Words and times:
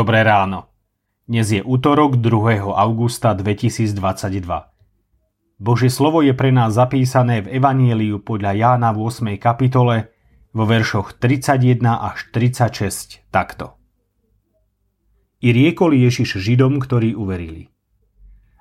Dobré 0.00 0.24
ráno. 0.24 0.72
Dnes 1.28 1.52
je 1.52 1.60
útorok 1.60 2.16
2. 2.16 2.72
augusta 2.72 3.36
2022. 3.36 4.00
Božie 5.60 5.92
slovo 5.92 6.24
je 6.24 6.32
pre 6.32 6.48
nás 6.48 6.72
zapísané 6.72 7.44
v 7.44 7.60
Evanieliu 7.60 8.16
podľa 8.24 8.56
Jána 8.56 8.96
v 8.96 9.04
8. 9.04 9.36
kapitole 9.36 10.08
vo 10.56 10.64
veršoch 10.64 11.20
31 11.20 11.84
až 11.84 12.32
36 12.32 13.28
takto. 13.28 13.76
I 15.44 15.52
riekol 15.52 15.92
Ježiš 15.92 16.40
Židom, 16.40 16.80
ktorí 16.80 17.12
uverili. 17.12 17.68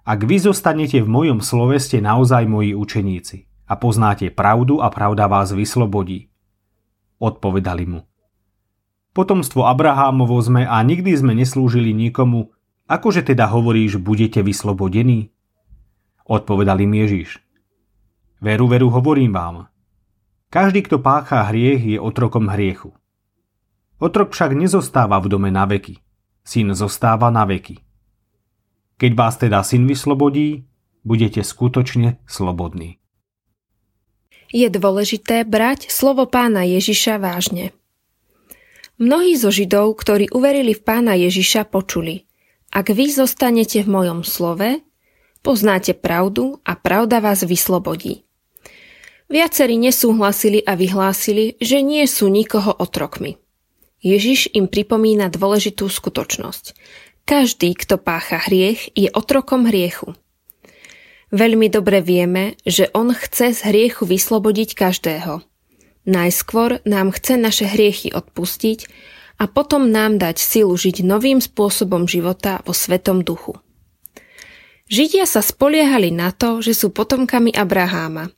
Ak 0.03 0.27
vy 0.27 0.43
zostanete 0.43 0.99
v 0.99 1.07
mojom 1.07 1.39
slove, 1.39 1.79
ste 1.79 2.03
naozaj 2.03 2.51
moji 2.51 2.75
učeníci 2.75 3.47
a 3.63 3.79
poznáte 3.79 4.27
pravdu 4.27 4.83
a 4.83 4.91
pravda 4.91 5.31
vás 5.31 5.55
vyslobodí. 5.55 6.27
Odpovedali 7.15 7.87
mu. 7.87 8.08
Potomstvo 9.09 9.65
Abrahámovo 9.65 10.37
sme 10.37 10.69
a 10.69 10.77
nikdy 10.85 11.17
sme 11.17 11.33
neslúžili 11.33 11.91
nikomu, 11.97 12.53
akože 12.85 13.25
teda 13.25 13.49
hovoríš, 13.49 13.97
budete 13.97 14.45
vyslobodení? 14.45 15.33
Odpovedal 16.29 16.77
im 16.85 16.93
Ježiš. 16.93 17.41
Veru, 18.37 18.69
veru, 18.69 18.93
hovorím 18.93 19.33
vám. 19.33 19.67
Každý, 20.53 20.85
kto 20.85 21.01
pácha 21.01 21.45
hriech, 21.49 21.81
je 21.81 21.97
otrokom 21.97 22.49
hriechu. 22.53 22.93
Otrok 23.99 24.31
však 24.31 24.55
nezostáva 24.55 25.19
v 25.19 25.27
dome 25.27 25.49
na 25.49 25.65
veky. 25.65 25.99
Syn 26.45 26.71
zostáva 26.77 27.33
na 27.33 27.43
veky. 27.43 27.81
Keď 28.97 29.11
vás 29.17 29.35
teda 29.41 29.61
syn 29.65 29.85
vyslobodí, 29.85 30.69
budete 31.03 31.41
skutočne 31.41 32.21
slobodní. 32.25 32.99
Je 34.49 34.65
dôležité 34.65 35.45
brať 35.45 35.93
slovo 35.93 36.25
pána 36.25 36.65
Ježiša 36.65 37.21
vážne. 37.21 37.69
Mnohí 38.99 39.39
zo 39.39 39.47
Židov, 39.47 39.95
ktorí 39.95 40.27
uverili 40.35 40.75
v 40.75 40.83
pána 40.83 41.15
Ježiša, 41.15 41.71
počuli 41.71 42.27
Ak 42.67 42.91
vy 42.91 43.07
zostanete 43.07 43.79
v 43.79 43.87
mojom 43.87 44.27
slove, 44.27 44.83
poznáte 45.39 45.95
pravdu 45.95 46.59
a 46.67 46.75
pravda 46.75 47.23
vás 47.23 47.47
vyslobodí. 47.47 48.27
Viacerí 49.31 49.79
nesúhlasili 49.79 50.59
a 50.67 50.75
vyhlásili, 50.75 51.55
že 51.63 51.79
nie 51.79 52.03
sú 52.11 52.27
nikoho 52.27 52.75
otrokmi. 52.75 53.39
Ježiš 54.03 54.51
im 54.51 54.67
pripomína 54.67 55.31
dôležitú 55.31 55.87
skutočnosť. 55.87 56.75
Každý, 57.23 57.79
kto 57.79 58.03
pácha 58.03 58.35
hriech, 58.51 58.91
je 58.99 59.07
otrokom 59.15 59.63
hriechu. 59.63 60.11
Veľmi 61.31 61.71
dobre 61.71 62.03
vieme, 62.03 62.59
že 62.67 62.91
on 62.91 63.15
chce 63.15 63.55
z 63.55 63.59
hriechu 63.63 64.03
vyslobodiť 64.03 64.75
každého– 64.75 65.39
Najskôr 66.09 66.81
nám 66.89 67.13
chce 67.13 67.37
naše 67.37 67.69
hriechy 67.69 68.09
odpustiť 68.09 68.89
a 69.37 69.45
potom 69.45 69.93
nám 69.93 70.17
dať 70.17 70.41
silu 70.41 70.73
žiť 70.73 71.05
novým 71.05 71.37
spôsobom 71.37 72.09
života 72.09 72.65
vo 72.65 72.73
Svetom 72.73 73.21
duchu. 73.21 73.61
Židia 74.89 75.29
sa 75.29 75.45
spoliehali 75.45 76.09
na 76.09 76.33
to, 76.33 76.65
že 76.65 76.73
sú 76.73 76.89
potomkami 76.89 77.53
Abraháma, 77.53 78.33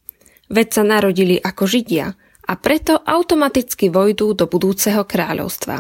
veď 0.52 0.68
sa 0.68 0.84
narodili 0.84 1.40
ako 1.40 1.64
Židia 1.64 2.12
a 2.44 2.54
preto 2.60 3.00
automaticky 3.00 3.88
vojdú 3.88 4.36
do 4.36 4.52
budúceho 4.52 5.08
kráľovstva. 5.08 5.80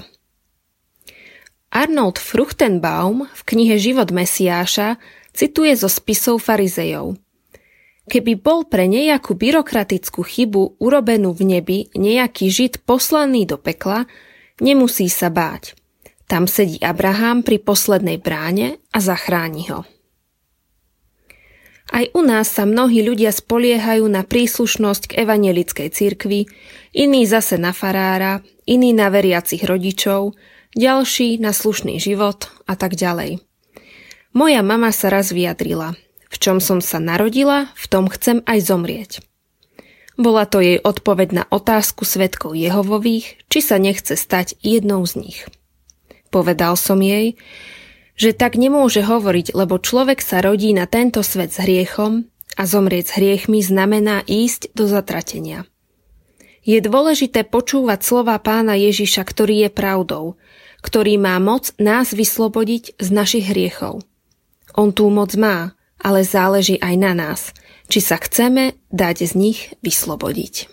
Arnold 1.75 2.23
Fruchtenbaum 2.23 3.27
v 3.27 3.41
knihe 3.51 3.75
Život 3.75 4.15
Mesiáša 4.15 4.95
cituje 5.35 5.75
zo 5.75 5.91
spisov 5.91 6.39
farizejov– 6.39 7.19
Keby 8.09 8.41
bol 8.41 8.65
pre 8.65 8.89
nejakú 8.89 9.37
byrokratickú 9.37 10.25
chybu 10.25 10.81
urobenú 10.81 11.37
v 11.37 11.57
nebi 11.57 11.77
nejaký 11.93 12.49
žid 12.49 12.81
poslaný 12.81 13.45
do 13.45 13.61
pekla, 13.61 14.09
nemusí 14.57 15.05
sa 15.05 15.29
báť. 15.29 15.77
Tam 16.25 16.49
sedí 16.49 16.81
Abraham 16.81 17.45
pri 17.45 17.61
poslednej 17.61 18.17
bráne 18.17 18.81
a 18.89 18.97
zachráni 19.03 19.69
ho. 19.69 19.85
Aj 21.91 22.07
u 22.15 22.23
nás 22.23 22.47
sa 22.47 22.63
mnohí 22.63 23.03
ľudia 23.03 23.35
spoliehajú 23.35 24.07
na 24.07 24.23
príslušnosť 24.23 25.11
k 25.11 25.27
evangelickej 25.27 25.91
cirkvi, 25.91 26.47
iní 26.95 27.27
zase 27.27 27.59
na 27.59 27.75
farára, 27.75 28.39
iní 28.63 28.95
na 28.95 29.11
veriacich 29.11 29.61
rodičov, 29.67 30.39
ďalší 30.71 31.43
na 31.43 31.51
slušný 31.51 31.99
život 31.99 32.47
a 32.63 32.79
tak 32.79 32.95
ďalej. 32.95 33.43
Moja 34.31 34.63
mama 34.63 34.95
sa 34.95 35.11
raz 35.11 35.35
vyjadrila– 35.35 35.93
v 36.31 36.35
čom 36.39 36.63
som 36.63 36.79
sa 36.79 37.03
narodila, 37.03 37.67
v 37.75 37.85
tom 37.91 38.07
chcem 38.07 38.39
aj 38.47 38.59
zomrieť. 38.63 39.11
Bola 40.15 40.47
to 40.47 40.63
jej 40.63 40.79
odpoveď 40.79 41.29
na 41.35 41.43
otázku 41.51 42.07
svetkov 42.07 42.55
Jehovových, 42.55 43.43
či 43.51 43.59
sa 43.59 43.75
nechce 43.75 44.15
stať 44.15 44.55
jednou 44.63 45.03
z 45.03 45.27
nich. 45.27 45.39
Povedal 46.31 46.79
som 46.79 47.03
jej, 47.03 47.35
že 48.15 48.31
tak 48.31 48.55
nemôže 48.55 49.03
hovoriť, 49.03 49.51
lebo 49.51 49.81
človek 49.81 50.23
sa 50.23 50.39
rodí 50.39 50.71
na 50.71 50.87
tento 50.87 51.19
svet 51.25 51.51
s 51.51 51.59
hriechom 51.59 52.29
a 52.55 52.63
zomrieť 52.63 53.05
s 53.11 53.15
hriechmi 53.19 53.59
znamená 53.59 54.23
ísť 54.23 54.71
do 54.71 54.87
zatratenia. 54.87 55.67
Je 56.61 56.77
dôležité 56.77 57.41
počúvať 57.41 58.05
slova 58.05 58.37
pána 58.37 58.77
Ježiša, 58.77 59.25
ktorý 59.25 59.67
je 59.67 59.69
pravdou, 59.73 60.37
ktorý 60.85 61.17
má 61.17 61.41
moc 61.41 61.73
nás 61.81 62.13
vyslobodiť 62.13 63.01
z 63.01 63.07
našich 63.09 63.49
hriechov. 63.49 64.05
On 64.77 64.93
tú 64.93 65.09
moc 65.09 65.33
má, 65.33 65.73
ale 66.01 66.25
záleží 66.25 66.81
aj 66.81 66.95
na 66.97 67.13
nás, 67.13 67.53
či 67.85 68.01
sa 68.01 68.17
chceme 68.17 68.75
dať 68.89 69.29
z 69.29 69.33
nich 69.37 69.59
vyslobodiť. 69.85 70.67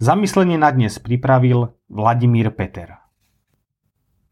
Zamyslenie 0.00 0.58
na 0.58 0.74
dnes 0.74 0.98
pripravil 0.98 1.70
Vladimír 1.86 2.50
Peter. 2.50 2.98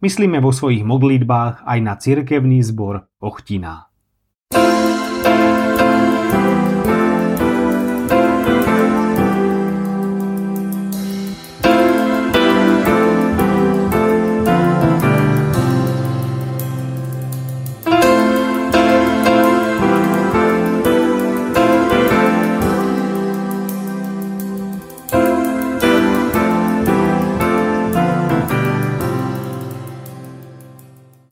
Myslíme 0.02 0.42
vo 0.42 0.50
svojich 0.50 0.82
modlitbách 0.82 1.62
aj 1.62 1.78
na 1.78 1.94
cirkevný 1.94 2.58
zbor 2.66 3.06
Ochtina. 3.22 3.91